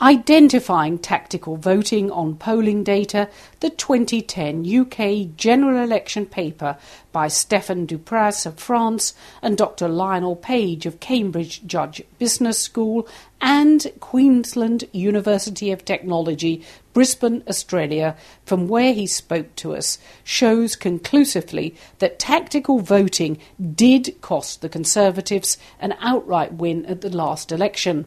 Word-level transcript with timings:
Identifying 0.00 0.98
tactical 0.98 1.56
voting 1.56 2.08
on 2.12 2.36
polling 2.36 2.84
data, 2.84 3.28
the 3.58 3.70
2010 3.70 4.64
UK 4.64 5.36
general 5.36 5.82
election 5.82 6.24
paper 6.24 6.76
by 7.10 7.26
Stéphane 7.26 7.84
Dupras 7.84 8.46
of 8.46 8.60
France 8.60 9.14
and 9.42 9.58
Dr. 9.58 9.88
Lionel 9.88 10.36
Page 10.36 10.86
of 10.86 11.00
Cambridge 11.00 11.66
Judge 11.66 12.00
Business 12.16 12.60
School 12.60 13.08
and 13.40 13.86
Queensland 14.00 14.84
University 14.92 15.70
of 15.70 15.84
Technology, 15.84 16.64
Brisbane, 16.92 17.44
Australia, 17.46 18.16
from 18.44 18.66
where 18.66 18.92
he 18.92 19.06
spoke 19.06 19.54
to 19.56 19.74
us, 19.74 19.98
shows 20.24 20.74
conclusively 20.74 21.74
that 21.98 22.18
tactical 22.18 22.80
voting 22.80 23.38
did 23.74 24.20
cost 24.20 24.60
the 24.60 24.68
Conservatives 24.68 25.56
an 25.78 25.94
outright 26.00 26.54
win 26.54 26.84
at 26.86 27.00
the 27.02 27.10
last 27.10 27.52
election. 27.52 28.06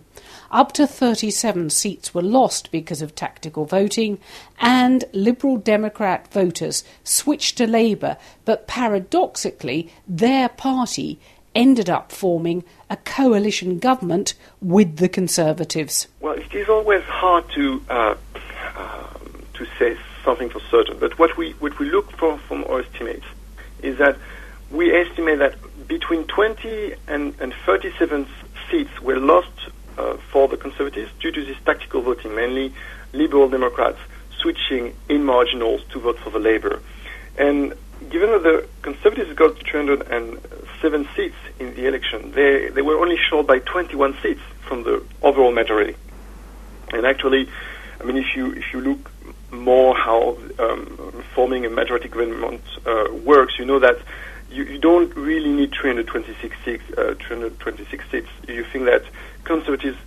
Up 0.51 0.73
to 0.73 0.85
37 0.85 1.69
seats 1.69 2.13
were 2.13 2.21
lost 2.21 2.71
because 2.71 3.01
of 3.01 3.15
tactical 3.15 3.65
voting, 3.65 4.19
and 4.59 5.05
Liberal 5.13 5.57
Democrat 5.57 6.27
voters 6.33 6.83
switched 7.03 7.57
to 7.57 7.67
Labour, 7.67 8.17
but 8.43 8.67
paradoxically, 8.67 9.91
their 10.07 10.49
party 10.49 11.19
ended 11.53 11.89
up 11.89 12.11
forming 12.11 12.63
a 12.89 12.97
coalition 12.97 13.79
government 13.79 14.33
with 14.61 14.97
the 14.97 15.09
Conservatives. 15.09 16.07
Well, 16.19 16.33
it 16.37 16.53
is 16.53 16.69
always 16.69 17.03
hard 17.03 17.49
to 17.51 17.81
uh, 17.89 18.15
uh, 18.75 19.07
to 19.53 19.65
say 19.77 19.97
something 20.23 20.49
for 20.49 20.61
certain, 20.69 20.97
but 20.99 21.17
what 21.19 21.37
we 21.37 21.51
what 21.53 21.77
we 21.79 21.89
look 21.89 22.11
for 22.13 22.37
from 22.39 22.63
our 22.65 22.81
estimates 22.81 23.25
is 23.81 23.97
that 23.97 24.17
we 24.71 24.93
estimate 24.95 25.39
that 25.39 25.55
between 25.87 26.23
20 26.25 26.95
and, 27.07 27.35
and 27.39 27.53
37 27.65 28.27
seats 28.69 29.01
were 29.01 29.19
lost 29.19 29.51
uh, 29.97 30.15
for 30.31 30.47
the 30.47 30.55
Conservatives 30.55 31.11
due 31.19 31.31
to 31.31 31.43
this 31.43 31.57
tactical 31.65 32.01
voting, 32.01 32.33
mainly 32.33 32.73
Liberal 33.11 33.49
Democrats 33.49 33.99
switching 34.39 34.95
in 35.09 35.25
marginals 35.25 35.81
to 35.89 35.99
vote 35.99 36.17
for 36.19 36.29
the 36.29 36.39
Labour. 36.39 36.81
And 37.37 37.73
given 38.09 38.31
that 38.31 38.43
the 38.43 38.67
Conservatives 38.81 39.33
got 39.35 39.59
207 39.59 41.07
seats 41.15 41.35
in 41.59 41.75
the 41.75 41.87
election, 41.87 42.31
they, 42.31 42.69
they 42.69 42.81
were 42.81 42.97
only 42.97 43.17
short 43.17 43.47
by 43.47 43.59
21 43.59 44.15
seats 44.21 44.41
from 44.61 44.83
the 44.83 45.03
overall 45.21 45.51
majority. 45.51 45.95
And 46.93 47.05
actually, 47.05 47.49
I 47.99 48.03
mean, 48.03 48.17
if 48.17 48.35
you 48.35 48.51
if 48.53 48.73
you 48.73 48.81
look 48.81 49.11
more 49.51 49.95
how 49.95 50.37
um, 50.59 51.23
forming 51.35 51.65
a 51.65 51.69
majority 51.69 52.09
government 52.09 52.63
uh, 52.85 53.05
works, 53.23 53.59
you 53.59 53.65
know 53.65 53.79
that 53.79 53.97
you, 54.49 54.63
you, 54.63 54.79
don't 54.79 55.15
really 55.15 55.51
need 55.51 55.73
326 55.73 56.55
seats, 56.65 56.83
uh, 56.97 57.15
326 57.19 58.03
seats. 58.09 58.27
You 58.47 58.65
think 58.65 58.85
that 58.85 59.03
Conservatives 59.43 59.97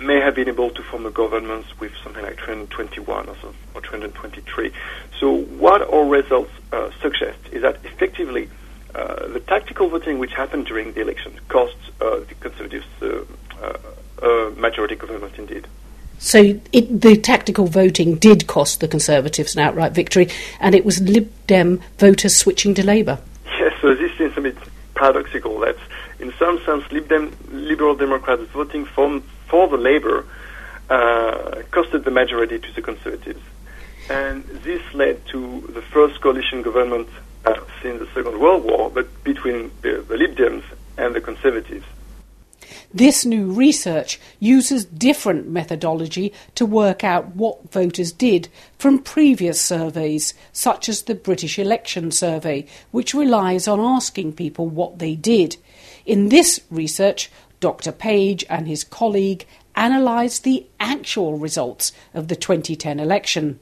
may 0.00 0.20
have 0.20 0.34
been 0.34 0.48
able 0.48 0.70
to 0.70 0.82
form 0.82 1.06
a 1.06 1.10
government 1.10 1.64
with 1.80 1.92
something 2.02 2.22
like 2.22 2.38
321 2.38 3.28
or, 3.28 3.36
so, 3.40 3.54
or 3.74 3.80
323. 3.80 4.72
So 5.18 5.36
what 5.36 5.82
our 5.82 6.04
results 6.04 6.52
uh, 6.72 6.90
suggest 7.00 7.38
is 7.52 7.62
that 7.62 7.76
effectively 7.84 8.48
uh, 8.94 9.28
the 9.28 9.40
tactical 9.40 9.88
voting 9.88 10.18
which 10.18 10.32
happened 10.32 10.66
during 10.66 10.92
the 10.92 11.00
election 11.00 11.38
cost 11.48 11.76
uh, 12.00 12.20
the 12.20 12.34
Conservatives 12.40 12.86
uh, 13.00 13.24
uh, 13.62 13.78
a 14.22 14.50
majority 14.56 14.94
government 14.94 15.34
indeed. 15.38 15.66
So 16.18 16.60
it, 16.72 17.00
the 17.00 17.16
tactical 17.16 17.66
voting 17.66 18.16
did 18.16 18.46
cost 18.46 18.80
the 18.80 18.88
Conservatives 18.88 19.56
an 19.56 19.62
outright 19.62 19.92
victory, 19.92 20.28
and 20.60 20.74
it 20.74 20.84
was 20.84 21.00
Lib 21.00 21.30
Dem 21.48 21.80
voters 21.98 22.36
switching 22.36 22.74
to 22.74 22.86
Labour. 22.86 23.18
Yes, 23.58 23.72
so 23.80 23.94
this 23.94 24.16
seems 24.16 24.36
a 24.36 24.40
bit 24.40 24.56
paradoxical. 24.94 25.58
That 25.60 25.76
in 26.20 26.32
some 26.38 26.60
sense, 26.64 26.84
Lib 26.92 27.08
Dem, 27.08 27.36
Liberal 27.50 27.96
Democrats 27.96 28.42
voting 28.52 28.84
for, 28.84 29.20
for 29.48 29.66
the 29.66 29.76
Labour 29.76 30.24
uh, 30.88 31.62
costed 31.72 32.04
the 32.04 32.12
majority 32.12 32.58
to 32.58 32.72
the 32.72 32.82
Conservatives. 32.82 33.42
And 34.10 34.44
this 34.64 34.82
led 34.94 35.24
to 35.26 35.60
the 35.72 35.82
first 35.82 36.20
coalition 36.20 36.62
government 36.62 37.08
uh, 37.44 37.54
since 37.80 38.00
the 38.00 38.06
Second 38.14 38.40
World 38.40 38.64
War, 38.64 38.90
but 38.90 39.24
between 39.24 39.70
the, 39.82 40.04
the 40.08 40.16
Lib 40.16 40.36
Dems 40.36 40.64
and 40.98 41.14
the 41.14 41.20
Conservatives. 41.20 41.84
This 42.94 43.24
new 43.24 43.50
research 43.50 44.20
uses 44.38 44.84
different 44.84 45.48
methodology 45.48 46.32
to 46.54 46.66
work 46.66 47.02
out 47.02 47.34
what 47.34 47.72
voters 47.72 48.12
did 48.12 48.48
from 48.78 48.98
previous 48.98 49.60
surveys, 49.60 50.34
such 50.52 50.88
as 50.90 51.02
the 51.02 51.14
British 51.14 51.58
Election 51.58 52.10
Survey, 52.10 52.66
which 52.90 53.14
relies 53.14 53.66
on 53.66 53.80
asking 53.80 54.34
people 54.34 54.68
what 54.68 54.98
they 54.98 55.14
did. 55.14 55.56
In 56.04 56.28
this 56.28 56.60
research, 56.70 57.30
Dr. 57.60 57.92
Page 57.92 58.44
and 58.50 58.68
his 58.68 58.84
colleague 58.84 59.46
analysed 59.74 60.44
the 60.44 60.66
actual 60.78 61.38
results 61.38 61.92
of 62.12 62.28
the 62.28 62.36
2010 62.36 63.00
election. 63.00 63.58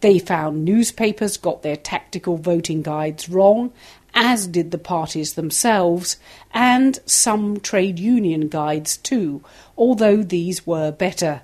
They 0.00 0.18
found 0.18 0.64
newspapers 0.64 1.36
got 1.36 1.62
their 1.62 1.76
tactical 1.76 2.36
voting 2.36 2.82
guides 2.82 3.28
wrong, 3.28 3.72
as 4.14 4.46
did 4.46 4.70
the 4.70 4.78
parties 4.78 5.34
themselves, 5.34 6.16
and 6.52 6.98
some 7.04 7.60
trade 7.60 7.98
union 7.98 8.48
guides 8.48 8.96
too, 8.96 9.42
although 9.76 10.22
these 10.22 10.66
were 10.66 10.90
better. 10.90 11.42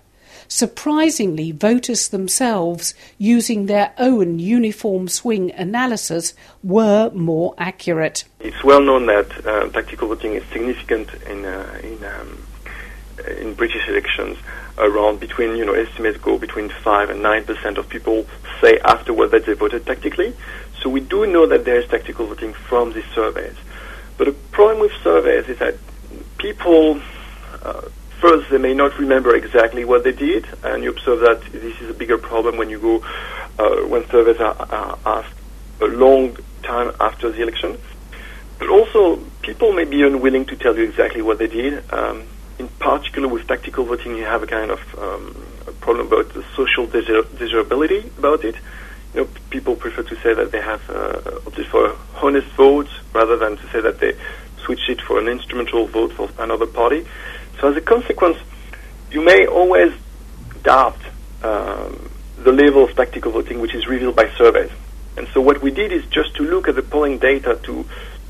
Surprisingly, 0.49 1.51
voters 1.51 2.09
themselves, 2.09 2.95
using 3.17 3.67
their 3.67 3.95
own 3.97 4.39
uniform 4.39 5.09
swing 5.09 5.51
analysis, 5.53 6.35
were 6.63 7.11
more 7.15 7.55
accurate. 7.57 8.25
It's 8.41 8.63
well 8.63 8.83
known 8.83 9.07
that 9.07 9.47
uh, 9.47 9.69
tactical 9.69 10.09
voting 10.09 10.35
is 10.35 10.45
significant 10.53 11.09
in, 11.27 11.45
uh, 11.45 11.81
in, 11.83 12.05
um, 12.05 12.47
in 13.39 13.55
British 13.55 13.89
elections. 13.89 14.37
Around 14.79 15.21
between, 15.21 15.57
you 15.57 15.65
know, 15.65 15.75
estimates 15.75 16.19
go 16.19 16.39
between 16.39 16.69
5 16.69 17.11
and 17.11 17.23
9% 17.23 17.77
of 17.77 17.89
people 17.89 18.27
say 18.61 18.79
afterward 18.79 19.31
that 19.33 19.47
they 19.47 19.53
voted 19.53 19.87
tactically. 19.87 20.35
So 20.81 20.89
we 20.91 21.01
do 21.01 21.27
know 21.27 21.47
that 21.47 21.65
there 21.65 21.79
is 21.79 21.89
tactical 21.89 22.27
voting 22.27 22.55
from 22.55 22.93
these 22.93 23.05
surveys. 23.15 23.57
But 24.17 24.27
the 24.27 24.33
problem 24.33 24.81
with 24.81 24.93
surveys 25.03 25.49
is 25.49 25.59
that 25.59 25.77
people 26.39 27.01
uh, 27.63 27.83
first, 28.23 28.49
they 28.51 28.59
may 28.59 28.73
not 28.73 28.97
remember 29.01 29.35
exactly 29.35 29.85
what 29.85 30.05
they 30.05 30.13
did, 30.13 30.47
and 30.63 30.85
you 30.85 30.91
observe 30.91 31.21
that 31.21 31.43
this 31.51 31.81
is 31.81 31.91
a 31.91 31.95
bigger 31.95 32.17
problem 32.17 32.57
when 32.57 32.71
you 32.71 32.79
go, 32.79 33.05
uh, 33.59 33.85
when 33.89 34.09
surveys 34.09 34.41
are, 34.41 34.55
are, 34.55 34.99
asked 35.05 35.35
a 35.81 35.87
long 35.87 36.37
time 36.63 36.95
after 37.01 37.33
the 37.33 37.43
election. 37.43 37.77
But 38.61 38.69
also, 38.69 39.17
people 39.43 39.73
may 39.73 39.85
be 39.85 40.03
unwilling 40.05 40.47
to 40.47 40.57
tell 40.57 40.77
you 40.77 40.85
exactly 40.85 41.21
what 41.21 41.39
they 41.39 41.49
did. 41.49 41.83
Um, 41.93 42.23
in 42.83 42.91
particular, 42.91 43.29
with 43.29 43.47
tactical 43.47 43.85
voting, 43.85 44.17
you 44.17 44.25
have 44.25 44.43
a 44.43 44.47
kind 44.47 44.71
of 44.71 44.81
um, 44.99 45.37
a 45.67 45.73
problem 45.73 46.07
about 46.09 46.33
the 46.35 46.45
social 46.57 46.87
desirability 46.87 48.11
about 48.19 48.45
it. 48.45 48.57
You 49.15 49.23
know, 49.23 49.29
people 49.51 49.77
prefer 49.77 50.03
to 50.03 50.17
say 50.17 50.35
that 50.35 50.51
they 50.51 50.61
have 50.61 50.89
uh, 50.91 51.41
opted 51.47 51.67
for 51.67 51.97
honest 52.23 52.49
vote 52.57 52.89
rather 53.13 53.37
than 53.37 53.57
to 53.57 53.67
say 53.71 53.81
that 53.81 54.01
they 54.01 54.17
switched 54.65 54.89
it 54.89 55.01
for 55.01 55.19
an 55.19 55.29
instrumental 55.29 55.87
vote 55.87 56.13
for 56.13 56.31
another 56.39 56.67
party. 56.67 57.07
So 57.61 57.71
as 57.71 57.77
a 57.77 57.81
consequence, 57.81 58.39
you 59.11 59.23
may 59.23 59.47
always 59.47 59.93
doubt 60.63 60.99
um, 61.43 62.11
the 62.39 62.53
level 62.53 62.85
of 62.85 62.97
tactical 62.97 63.33
voting 63.33 63.61
which 63.61 63.75
is 63.75 63.87
revealed 63.87 64.17
by 64.17 64.31
surveys. 64.37 64.71
And 65.17 65.29
so 65.35 65.41
what 65.41 65.63
we 65.63 65.71
did 65.71 65.93
is 65.93 66.05
just 66.07 66.35
to 66.37 66.43
look 66.43 66.69
at 66.69 66.75
the 66.75 66.83
polling 66.83 67.19
data 67.19 67.61
to 67.65 67.87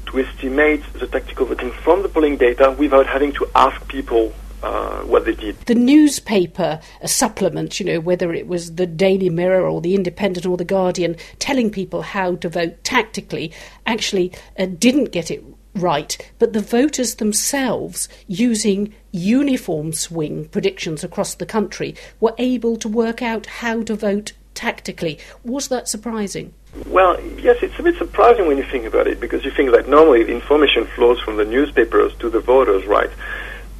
to 0.07 0.21
estimate 0.21 0.83
the 0.93 1.07
tactical 1.07 1.47
voting 1.47 1.71
from 1.71 2.03
the 2.03 2.09
polling 2.09 2.37
data 2.37 2.71
without 2.79 3.07
having 3.07 3.33
to 3.33 3.49
ask 3.55 3.89
people 3.89 4.35
uh, 4.63 5.03
what 5.03 5.25
they 5.25 5.35
did. 5.35 5.57
The 5.67 5.75
newspaper 5.75 6.81
supplements, 7.05 7.81
you 7.81 7.87
know, 7.87 8.01
whether 8.01 8.33
it 8.33 8.47
was 8.47 8.75
the 8.75 8.87
Daily 8.87 9.31
Mirror 9.31 9.69
or 9.69 9.81
the 9.81 9.95
Independent 9.95 10.47
or 10.47 10.57
the 10.57 10.65
Guardian, 10.65 11.17
telling 11.39 11.71
people 11.71 12.03
how 12.03 12.37
to 12.37 12.49
vote 12.49 12.83
tactically, 12.85 13.53
actually 13.87 14.33
uh, 14.59 14.67
didn't 14.67 15.13
get 15.13 15.31
it 15.31 15.45
right, 15.75 16.31
but 16.39 16.53
the 16.53 16.61
voters 16.61 17.15
themselves, 17.15 18.09
using 18.27 18.95
uniform 19.11 19.93
swing 19.93 20.47
predictions 20.49 21.03
across 21.03 21.35
the 21.35 21.47
country, 21.47 21.95
were 22.21 22.35
able 22.39 22.77
to 22.77 22.89
work 22.89 23.23
out 23.23 23.47
how 23.47 23.83
to 23.83 23.95
vote 23.95 24.33
tactically. 24.55 25.19
Was 25.45 25.69
that 25.69 25.89
surprising? 25.89 26.53
Well, 26.87 27.19
yes, 27.39 27.63
it's 27.63 27.79
a 27.79 27.83
bit 27.83 27.97
surprising 27.97 28.47
when 28.47 28.59
you 28.59 28.65
think 28.65 28.85
about 28.85 29.07
it, 29.07 29.19
because 29.19 29.45
you 29.45 29.51
think 29.51 29.73
that 29.73 29.89
normally 29.89 30.25
the 30.25 30.35
information 30.35 30.87
flows 30.95 31.19
from 31.21 31.37
the 31.37 31.45
newspapers 31.45 32.15
to 32.17 32.29
the 32.29 32.41
voters, 32.41 32.85
right? 32.87 33.11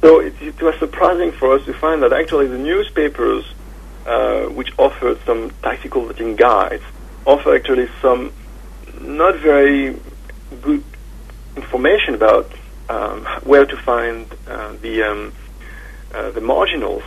So 0.03 0.19
it, 0.19 0.33
it 0.41 0.61
was 0.61 0.77
surprising 0.79 1.31
for 1.31 1.53
us 1.55 1.63
to 1.65 1.73
find 1.73 2.03
that 2.03 2.11
actually 2.11 2.47
the 2.47 2.57
newspapers, 2.57 3.45
uh, 4.05 4.47
which 4.47 4.77
offered 4.77 5.17
some 5.25 5.51
tactical 5.61 6.07
voting 6.07 6.35
guides, 6.35 6.83
offer 7.25 7.55
actually 7.55 7.87
some 8.01 8.33
not 8.99 9.37
very 9.37 9.97
good 10.61 10.83
information 11.55 12.15
about 12.15 12.51
um, 12.89 13.23
where 13.45 13.65
to 13.65 13.77
find 13.77 14.27
uh, 14.45 14.73
the 14.81 15.03
um, 15.03 15.31
uh, 16.13 16.31
the 16.31 16.41
marginals. 16.41 17.03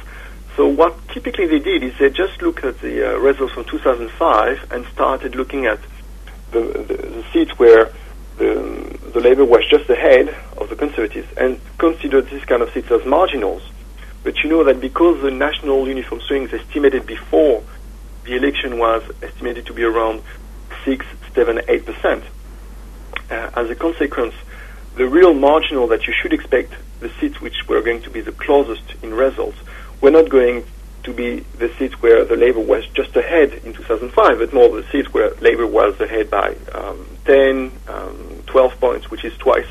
So 0.57 0.67
what 0.67 0.97
typically 1.09 1.45
they 1.49 1.59
did 1.59 1.83
is 1.83 1.93
they 1.99 2.09
just 2.09 2.41
looked 2.41 2.65
at 2.65 2.81
the 2.81 3.13
uh, 3.13 3.19
results 3.19 3.53
from 3.53 3.67
2005 3.67 4.73
and 4.73 4.87
started 4.87 5.35
looking 5.37 5.67
at 5.67 5.81
the, 6.51 6.61
the, 6.61 6.95
the 6.97 7.25
seats 7.31 7.59
where 7.59 7.93
the, 8.39 8.96
the 9.17 9.23
Labour 9.23 9.47
was 9.47 9.67
just 9.71 9.89
ahead 9.89 10.29
of 10.59 10.69
the 10.69 10.77
Conservatives 10.77 11.27
and 11.39 11.59
considered 11.79 12.29
these 12.29 12.45
kind 12.45 12.61
of 12.61 12.71
seats 12.75 12.91
as 12.91 13.03
marginals. 13.07 13.63
But 14.23 14.45
you 14.45 14.51
know 14.51 14.63
that 14.65 14.79
because 14.79 15.23
the 15.23 15.31
national 15.31 15.89
uniform 15.89 16.21
swing 16.21 16.43
is 16.43 16.53
estimated 16.53 17.07
before 17.07 17.63
the 18.25 18.37
election 18.37 18.79
was 18.79 19.03
estimated 19.23 19.65
to 19.67 19.73
be 19.73 19.85
around 19.85 20.23
6, 20.85 21.07
7, 21.35 21.57
8%, 21.57 22.25
uh, 23.31 23.51
as 23.57 23.71
a 23.71 23.75
consequence, 23.75 24.35
the 24.97 25.09
real 25.09 25.33
marginal 25.33 25.87
that 25.87 26.07
you 26.07 26.13
should 26.13 26.35
expect, 26.35 26.75
the 27.01 27.09
seats 27.19 27.41
which 27.41 27.67
were 27.67 27.81
going 27.81 28.03
to 28.03 28.11
be 28.11 28.21
the 28.21 28.33
closest 28.33 29.03
in 29.03 29.15
results, 29.15 29.57
were 30.03 30.11
not 30.11 30.29
going 30.29 30.63
to 31.05 31.15
be 31.15 31.41
the 31.57 31.73
seats 31.79 31.95
where 32.03 32.27
the 32.27 32.37
Labour 32.37 32.61
was 32.61 32.87
just 32.89 33.17
ahead 33.17 33.55
in 33.65 33.73
2005, 33.73 34.39
but 34.41 34.53
more 34.53 34.69
the 34.69 34.87
seats 34.91 35.11
where 35.15 35.31
Labour 35.37 35.67
was 35.67 35.99
ahead 36.01 36.29
by 36.29 36.55
um, 36.75 37.07
10, 37.25 37.73
um, 37.86 37.86
12 38.57 38.81
points, 38.81 39.11
which 39.11 39.23
is 39.23 39.37
twice 39.37 39.69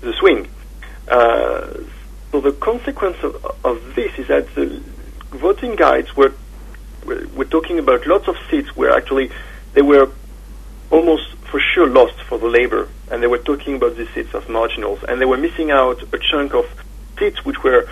the 0.00 0.14
swing. 0.14 0.48
Uh, 1.06 1.68
so 2.32 2.40
the 2.40 2.52
consequence 2.52 3.18
of, 3.22 3.34
of, 3.62 3.94
this 3.94 4.18
is 4.18 4.26
that 4.28 4.54
the 4.54 4.80
voting 5.32 5.76
guides 5.76 6.16
were, 6.16 6.32
were, 7.04 7.26
were 7.36 7.44
talking 7.44 7.78
about 7.78 8.06
lots 8.06 8.26
of 8.26 8.36
seats 8.50 8.74
where 8.74 8.96
actually 8.96 9.30
they 9.74 9.82
were 9.82 10.10
almost 10.90 11.34
for 11.50 11.60
sure 11.60 11.88
lost 11.88 12.14
for 12.22 12.38
the 12.38 12.46
Labour, 12.46 12.88
and 13.10 13.22
they 13.22 13.26
were 13.26 13.44
talking 13.50 13.74
about 13.76 13.98
these 13.98 14.08
seats 14.14 14.34
as 14.34 14.48
marginals, 14.48 15.04
and 15.06 15.20
they 15.20 15.26
were 15.26 15.36
missing 15.36 15.70
out 15.70 16.02
a 16.14 16.18
chunk 16.18 16.54
of 16.54 16.64
seats 17.18 17.44
which 17.44 17.62
were 17.62 17.86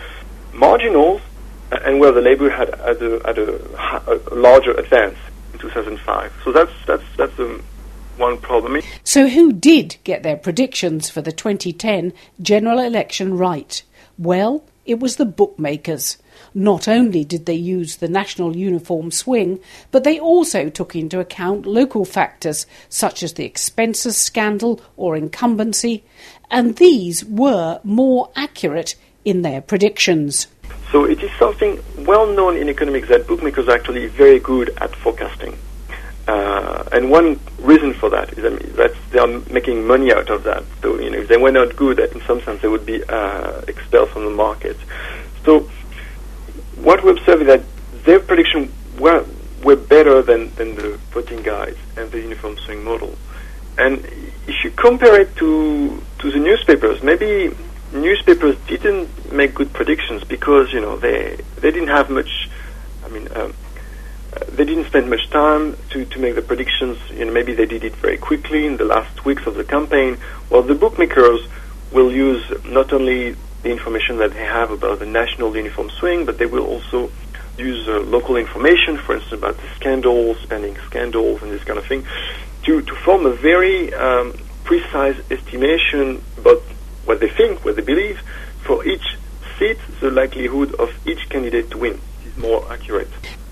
marginals 0.55 1.20
and 1.70 2.00
where 2.00 2.12
the 2.12 2.22
Labour 2.22 2.49
had, 2.49 2.70
had, 2.81 3.02
a, 3.02 3.20
had 3.26 3.37
a, 3.37 4.31
a, 4.32 4.34
larger 4.34 4.72
advance 4.72 5.19
in 5.52 5.58
2005. 5.58 6.32
So 6.44 6.52
that's 6.52 6.72
that's 6.87 7.05
that's 7.19 7.37
the 7.37 7.60
one 8.19 8.38
problem. 8.38 8.82
So 9.05 9.29
who 9.29 9.53
did 9.53 9.97
get 10.05 10.23
their 10.23 10.37
predictions 10.37 11.09
for 11.09 11.23
the 11.23 11.32
2010 11.32 12.12
general 12.41 12.79
election 12.79 13.37
right? 13.37 13.82
Well, 14.19 14.65
it 14.85 15.00
was 15.00 15.17
the 15.17 15.26
bookmakers. 15.26 16.19
Not 16.55 16.88
only 16.88 17.25
did 17.25 17.47
they 17.47 17.55
use 17.55 17.97
the 17.97 18.09
national 18.09 18.56
uniform 18.56 19.11
swing, 19.11 19.61
but 19.91 20.03
they 20.03 20.19
also 20.19 20.70
took 20.70 20.97
into 20.97 21.20
account 21.20 21.67
local 21.67 22.05
factors 22.05 22.67
such 22.88 23.23
as 23.23 23.35
the 23.35 23.44
expenses 23.44 24.17
scandal 24.17 24.81
or 24.97 25.15
incumbency, 25.15 26.05
and 26.50 26.76
these 26.76 27.25
were 27.25 27.81
more 27.85 28.31
accurate 28.35 28.94
in 29.25 29.43
their 29.43 29.61
predictions. 29.61 30.47
So 30.91 31.05
it 31.05 31.23
is 31.23 31.31
something 31.38 31.79
well 32.06 32.26
known 32.26 32.56
in 32.56 32.70
economics 32.70 33.09
that 33.09 33.26
bookmakers 33.26 33.69
are 33.69 33.75
actually 33.75 34.06
very 34.06 34.38
good 34.38 34.70
at 34.79 34.94
forecasting. 34.97 35.56
And 36.93 37.11
one 37.11 37.38
reason 37.58 37.94
for 37.94 38.11
that 38.11 38.32
is 38.37 38.43
that 38.76 38.94
they 39.11 39.19
are 39.19 39.26
making 39.50 39.87
money 39.87 40.12
out 40.12 40.31
of 40.31 40.44
that. 40.44 40.64
So, 40.82 40.99
you 41.00 41.11
know, 41.11 41.19
if 41.19 41.29
they 41.29 41.37
were 41.37 41.52
not 41.52 41.76
good, 41.76 41.99
in 41.99 42.20
some 42.23 42.40
sense, 42.43 42.62
they 42.62 42.69
would 42.69 42.87
be 42.87 43.02
uh, 43.05 43.62
expelled 43.69 44.11
from 44.11 44.25
the 44.25 44.31
market. 44.31 44.76
So, 45.44 45.69
what 46.76 47.02
we 47.02 47.11
observe 47.11 47.43
is 47.43 47.46
that 47.49 47.62
their 48.05 48.20
prediction 48.20 48.73
were, 48.99 49.25
were 49.62 49.76
better 49.76 50.23
than, 50.23 50.55
than 50.55 50.76
the 50.76 50.99
voting 51.11 51.43
guides 51.43 51.79
and 51.96 52.11
the 52.11 52.20
uniform 52.20 52.56
swing 52.58 52.85
model. 52.85 53.17
And 53.79 54.05
if 54.49 54.64
you 54.64 54.70
compare 54.73 55.20
it 55.20 55.37
to 55.37 56.02
to 56.19 56.31
the 56.32 56.38
newspapers, 56.41 57.00
maybe 57.00 57.55
newspapers 57.93 58.56
didn't 58.67 59.32
make 59.32 59.55
good 59.55 59.73
predictions 59.73 60.25
because 60.25 60.73
you 60.73 60.81
know 60.81 60.96
they 60.96 61.37
they 61.56 61.70
didn't 61.70 61.88
have 61.88 62.11
much. 62.11 62.50
I 63.05 63.08
mean, 63.08 63.29
um, 63.37 63.55
they 64.58 64.64
didn't 64.64 64.87
spend 64.87 65.08
much 65.08 65.31
time 65.31 65.76
to, 65.90 66.05
to 66.05 66.19
make 66.19 66.34
the 66.34 66.43
predictions. 66.43 66.99
You 67.12 67.26
know, 67.26 67.32
maybe 67.32 67.55
they 67.55 67.64
did 67.64 67.84
it 67.84 67.94
very 67.94 68.19
quickly 68.19 68.66
in 68.66 68.76
the 68.76 68.84
last 68.84 69.25
weeks 69.25 69.46
of 69.46 69.55
the 69.55 69.62
campaign. 69.62 70.19
Well, 70.50 70.62
the 70.62 70.75
bookmakers 70.75 71.46
will 71.93 72.10
use 72.10 72.43
not 72.64 72.93
only 72.93 73.37
the 73.62 73.70
information 73.70 74.19
that 74.19 74.32
they 74.32 74.44
have 74.44 74.72
about 74.72 74.99
the 74.99 75.06
national 75.06 75.56
uniform 75.56 75.90
swing, 75.90 76.25
but 76.25 76.38
they 76.38 76.46
will 76.46 76.66
also 76.66 77.08
use 77.56 77.87
uh, 77.88 78.00
local 78.00 78.34
information, 78.37 78.99
for 78.99 79.14
instance, 79.14 79.32
about 79.32 79.56
the 79.58 79.69
scandals, 79.76 80.38
spending 80.40 80.76
scandals, 80.87 81.40
and 81.43 81.52
this 81.52 81.62
kind 81.62 81.78
of 81.78 81.87
thing, 81.87 82.05
to 82.64 82.82
to 82.82 82.94
form 82.96 83.26
a 83.26 83.32
very 83.32 83.94
um, 83.94 84.34
precise 84.64 85.19
estimation 85.31 86.20
about 86.37 86.62
what 87.05 87.20
they 87.20 87.28
think, 87.28 87.64
what 87.64 87.76
they 87.76 87.82
believe. 87.82 88.20
For 88.64 88.84
each 88.84 89.16
seat, 89.56 89.78
the 90.00 90.10
likelihood 90.10 90.75
of 90.75 90.90
each 91.06 91.28
candidate 91.28 91.70
to 91.70 91.78
win 91.78 92.00
is 92.26 92.37
more 92.37 92.70
accurate. 92.72 93.08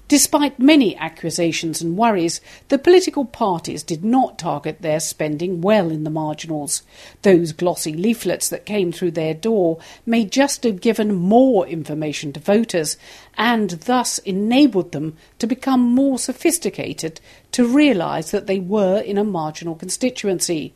Despite 0.09 0.61
many 0.61 0.95
accusations 0.97 1.83
and 1.83 1.97
worries, 1.97 2.41
the 2.69 2.79
political 2.79 3.25
parties 3.25 3.83
did 3.83 4.05
not 4.05 4.39
target 4.39 4.81
their 4.81 5.01
spending 5.01 5.61
well 5.61 5.91
in 5.91 6.05
the 6.05 6.11
marginals. 6.11 6.85
Those 7.23 7.51
glossy 7.51 7.93
leaflets 7.93 8.49
that 8.49 8.67
came 8.67 8.93
through 8.93 9.11
their 9.13 9.35
door 9.35 9.79
may 10.05 10.25
just 10.25 10.63
have 10.63 10.81
given 10.81 11.13
more 11.13 11.67
information 11.67 12.33
to 12.35 12.41
voters 12.41 12.97
and 13.37 13.71
thus 13.71 14.19
enabled 14.19 14.93
them 14.93 15.17
to 15.41 15.47
become 15.49 15.81
more 15.81 16.21
sophisticated 16.21 17.21
to 17.51 17.67
realise 17.67 18.31
that 18.31 18.47
they 18.47 18.61
were 18.61 19.01
in 19.01 19.19
a 19.19 19.25
marginal 19.25 19.75
constituency. 19.75 20.73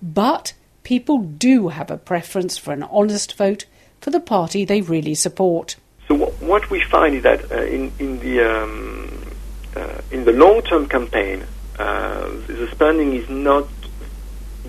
But 0.00 0.54
people 0.82 1.18
do 1.18 1.68
have 1.68 1.90
a 1.90 1.98
preference 1.98 2.56
for 2.56 2.72
an 2.72 2.84
honest 2.84 3.36
vote 3.36 3.66
for 4.00 4.10
the 4.10 4.18
party 4.18 4.64
they 4.64 4.80
really 4.80 5.14
support. 5.14 5.76
So 6.12 6.26
what 6.40 6.68
we 6.68 6.84
find 6.90 7.14
is 7.14 7.22
that 7.22 7.50
uh, 7.50 7.62
in, 7.62 7.90
in 7.98 8.18
the 8.18 8.40
um, 8.42 9.32
uh, 9.74 10.02
in 10.10 10.26
the 10.26 10.32
long-term 10.32 10.86
campaign, 10.88 11.42
uh, 11.78 12.28
the 12.46 12.68
spending 12.70 13.14
is 13.14 13.30
not 13.30 13.66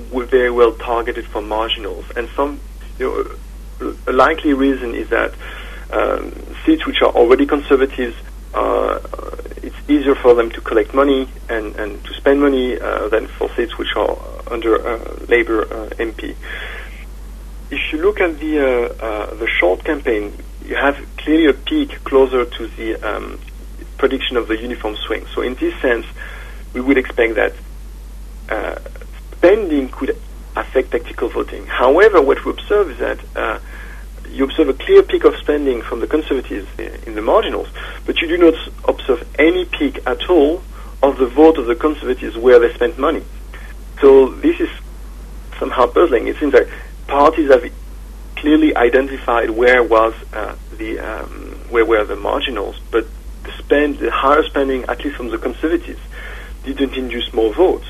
very 0.10 0.50
well 0.50 0.72
targeted 0.72 1.26
for 1.26 1.42
marginals, 1.42 2.06
and 2.16 2.30
some 2.30 2.62
you 2.98 3.38
know, 3.82 3.92
a 4.08 4.14
likely 4.14 4.54
reason 4.54 4.96
is 4.96 5.10
that 5.10 5.34
um, 5.92 6.32
seats 6.66 6.86
which 6.86 7.02
are 7.02 7.12
already 7.12 7.46
conservatives, 7.46 8.16
uh, 8.54 9.02
it's 9.58 9.76
easier 9.90 10.16
for 10.16 10.36
them 10.36 10.50
to 10.50 10.62
collect 10.62 10.94
money 10.94 11.28
and, 11.50 11.76
and 11.76 12.02
to 12.06 12.14
spend 12.14 12.40
money 12.40 12.80
uh, 12.80 13.10
than 13.10 13.28
for 13.28 13.54
seats 13.56 13.78
which 13.78 13.94
are 13.98 14.18
under 14.50 14.76
uh, 14.76 14.98
Labour 15.28 15.66
MP. 15.98 16.38
If 17.70 17.92
you 17.92 18.02
look 18.02 18.22
at 18.22 18.40
the 18.40 18.96
the 19.38 19.48
short 19.60 19.84
campaign, 19.84 20.32
you 20.66 20.76
have 20.76 20.98
clearly 21.18 21.48
a 21.48 21.54
peak 21.54 22.04
closer 22.04 22.46
to 22.46 22.68
the 22.68 22.96
um, 22.96 23.40
prediction 23.98 24.38
of 24.38 24.48
the 24.48 24.58
uniform 24.58 24.96
swing. 24.96 25.26
So 25.34 25.42
in 25.42 25.56
this 25.56 25.80
sense, 25.82 26.06
we 26.74 26.82
would 26.82 26.98
expect 26.98 27.36
that 27.36 27.54
uh, 28.50 28.80
spending 29.34 29.90
could 29.90 30.18
affect 30.56 30.92
tactical 30.92 31.30
voting. 31.30 31.66
However, 31.66 32.22
what 32.22 32.44
we 32.46 32.52
observe 32.52 32.92
is 32.92 33.00
that 33.00 33.20
uh, 33.36 33.60
you 34.30 34.46
observe 34.46 34.70
a 34.70 34.74
clear 34.74 35.04
peak 35.04 35.24
of 35.26 35.36
spending 35.38 35.82
from 35.82 36.00
the 36.00 36.08
conservatives 36.08 36.68
in 37.06 37.16
the 37.16 37.22
marginals, 37.22 37.68
but 38.06 38.20
you 38.22 38.28
do 38.28 38.38
not 38.38 38.56
observe 38.88 39.28
any 39.38 39.66
peak 39.66 40.00
at 40.06 40.30
all 40.30 40.64
of 41.02 41.18
the 41.18 41.28
vote 41.28 41.58
of 41.58 41.66
the 41.66 41.76
conservatives 41.76 42.38
where 42.38 42.60
they 42.60 42.74
spent 42.74 42.98
money. 42.98 43.24
So 44.02 44.30
this 44.30 44.60
is 44.60 44.70
somehow 45.60 45.88
puzzling. 45.88 46.28
It 46.28 46.38
seems 46.38 46.54
that 46.54 46.68
parties 47.08 47.52
have 47.52 47.64
clearly 48.44 48.76
identified 48.76 49.50
where 49.50 49.82
was 49.82 50.14
uh, 50.34 50.54
the 50.78 51.00
um, 51.00 51.56
where 51.70 51.86
were 51.86 52.04
the 52.04 52.18
marginals, 52.18 52.78
but 52.92 53.08
the 53.44 53.54
spend, 53.54 54.00
the 54.00 54.12
higher 54.12 54.44
spending, 54.44 54.84
at 54.84 55.02
least 55.02 55.16
from 55.16 55.30
the 55.30 55.38
conservatives, 55.38 56.02
didn't 56.66 56.94
induce 56.96 57.32
more 57.32 57.54
votes. 57.54 57.88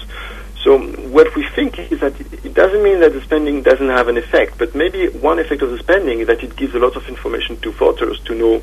So 0.64 0.78
what 0.78 1.36
we 1.36 1.44
think 1.56 1.80
is 1.92 2.02
that 2.02 2.14
it 2.22 2.54
doesn't 2.54 2.84
mean 2.84 3.00
that 3.00 3.14
the 3.14 3.22
spending 3.22 3.64
doesn't 3.64 3.90
have 3.90 4.08
an 4.10 4.18
effect, 4.18 4.60
but 4.60 4.76
maybe 4.76 5.08
one 5.08 5.40
effect 5.40 5.64
of 5.64 5.72
the 5.72 5.80
spending 5.80 6.20
is 6.20 6.28
that 6.28 6.44
it 6.44 6.56
gives 6.56 6.76
a 6.76 6.80
lot 6.80 6.96
of 6.96 7.10
information 7.10 7.58
to 7.62 7.72
voters 7.72 8.20
to 8.26 8.36
know 8.36 8.62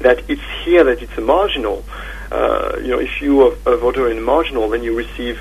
that 0.00 0.28
it's 0.28 0.44
here 0.62 0.84
that 0.84 1.00
it's 1.00 1.16
a 1.16 1.22
marginal. 1.22 1.86
Uh, 2.30 2.76
you 2.82 2.88
know, 2.88 2.98
if 2.98 3.22
you 3.22 3.40
are 3.46 3.52
a 3.64 3.78
voter 3.78 4.10
in 4.10 4.18
a 4.18 4.20
marginal, 4.20 4.68
then 4.68 4.82
you 4.82 4.94
receive 4.94 5.40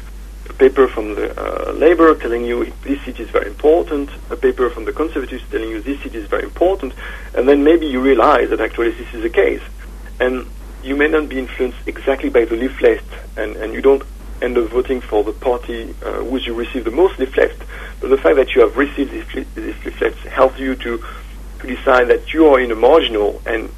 paper 0.53 0.87
from 0.87 1.15
the 1.15 1.31
uh, 1.37 1.71
Labour 1.73 2.15
telling 2.15 2.45
you 2.45 2.71
this 2.81 3.01
city 3.03 3.23
is 3.23 3.29
very 3.29 3.47
important, 3.47 4.09
a 4.29 4.35
paper 4.35 4.69
from 4.69 4.85
the 4.85 4.93
Conservatives 4.93 5.43
telling 5.49 5.69
you 5.69 5.81
this 5.81 6.01
city 6.01 6.17
is 6.17 6.27
very 6.27 6.43
important, 6.43 6.93
and 7.35 7.47
then 7.47 7.63
maybe 7.63 7.85
you 7.87 8.01
realize 8.01 8.49
that 8.49 8.61
actually 8.61 8.91
this 8.91 9.13
is 9.13 9.23
the 9.23 9.29
case. 9.29 9.61
And 10.19 10.47
you 10.83 10.95
may 10.95 11.07
not 11.07 11.29
be 11.29 11.39
influenced 11.39 11.79
exactly 11.85 12.29
by 12.29 12.45
the 12.45 12.55
leaflet, 12.55 13.03
and, 13.35 13.55
and 13.57 13.73
you 13.73 13.81
don't 13.81 14.03
end 14.41 14.57
up 14.57 14.69
voting 14.69 15.01
for 15.01 15.23
the 15.23 15.33
party 15.33 15.95
uh, 16.03 16.23
which 16.23 16.45
you 16.45 16.53
receive 16.53 16.83
the 16.83 16.91
most 16.91 17.17
leaflets, 17.19 17.59
but 17.99 18.09
the 18.09 18.17
fact 18.17 18.35
that 18.35 18.53
you 18.53 18.61
have 18.61 18.77
received 18.77 19.11
these 19.11 19.55
leaflets 19.55 20.19
helps 20.27 20.59
you 20.59 20.75
to, 20.75 21.03
to 21.59 21.67
decide 21.67 22.07
that 22.09 22.33
you 22.33 22.47
are 22.47 22.59
in 22.59 22.71
a 22.71 22.75
marginal 22.75 23.41
and 23.45 23.69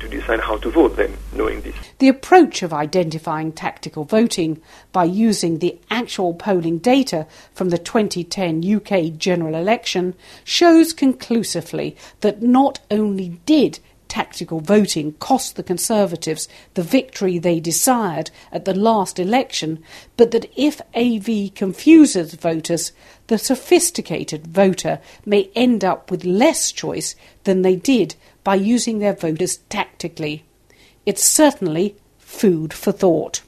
to 0.00 0.08
decide 0.08 0.40
how 0.40 0.56
to 0.58 0.70
vote 0.70 0.96
then, 0.96 1.16
knowing 1.32 1.60
this. 1.62 1.74
The 1.98 2.08
approach 2.08 2.62
of 2.62 2.72
identifying 2.72 3.52
tactical 3.52 4.04
voting 4.04 4.60
by 4.92 5.04
using 5.04 5.58
the 5.58 5.78
actual 5.90 6.34
polling 6.34 6.78
data 6.78 7.26
from 7.54 7.70
the 7.70 7.78
2010 7.78 8.62
UK 8.76 9.16
general 9.16 9.54
election 9.54 10.14
shows 10.44 10.92
conclusively 10.92 11.96
that 12.20 12.42
not 12.42 12.80
only 12.90 13.40
did 13.46 13.80
tactical 14.08 14.60
voting 14.60 15.12
cost 15.14 15.56
the 15.56 15.62
Conservatives 15.62 16.48
the 16.74 16.82
victory 16.82 17.38
they 17.38 17.60
desired 17.60 18.30
at 18.52 18.64
the 18.64 18.74
last 18.74 19.18
election, 19.18 19.82
but 20.16 20.30
that 20.30 20.50
if 20.56 20.80
AV 20.94 21.54
confuses 21.54 22.34
voters, 22.34 22.92
the 23.26 23.38
sophisticated 23.38 24.46
voter 24.46 25.00
may 25.24 25.50
end 25.54 25.84
up 25.84 26.10
with 26.10 26.24
less 26.24 26.72
choice 26.72 27.16
than 27.44 27.62
they 27.62 27.76
did 27.76 28.14
by 28.46 28.54
using 28.54 29.00
their 29.00 29.12
voters 29.12 29.56
tactically. 29.68 30.44
It's 31.04 31.24
certainly 31.24 31.96
food 32.16 32.72
for 32.72 32.92
thought. 32.92 33.42